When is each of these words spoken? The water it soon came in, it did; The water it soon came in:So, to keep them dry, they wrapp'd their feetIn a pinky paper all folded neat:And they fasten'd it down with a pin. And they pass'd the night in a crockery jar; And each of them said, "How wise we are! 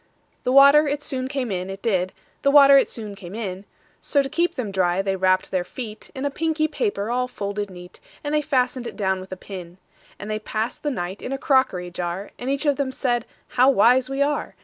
The 0.45 0.51
water 0.51 0.87
it 0.87 1.03
soon 1.03 1.27
came 1.27 1.51
in, 1.51 1.69
it 1.69 1.83
did; 1.83 2.11
The 2.41 2.49
water 2.49 2.75
it 2.75 2.89
soon 2.89 3.13
came 3.13 3.35
in:So, 3.35 4.23
to 4.23 4.29
keep 4.29 4.55
them 4.55 4.71
dry, 4.71 5.03
they 5.03 5.15
wrapp'd 5.15 5.51
their 5.51 5.63
feetIn 5.63 6.25
a 6.25 6.31
pinky 6.31 6.67
paper 6.67 7.11
all 7.11 7.27
folded 7.27 7.69
neat:And 7.69 8.33
they 8.33 8.41
fasten'd 8.41 8.87
it 8.87 8.95
down 8.95 9.19
with 9.19 9.31
a 9.31 9.37
pin. 9.37 9.77
And 10.17 10.27
they 10.31 10.39
pass'd 10.39 10.81
the 10.81 10.89
night 10.89 11.21
in 11.21 11.31
a 11.31 11.37
crockery 11.37 11.91
jar; 11.91 12.31
And 12.39 12.49
each 12.49 12.65
of 12.65 12.77
them 12.77 12.91
said, 12.91 13.27
"How 13.49 13.69
wise 13.69 14.09
we 14.09 14.23
are! 14.23 14.55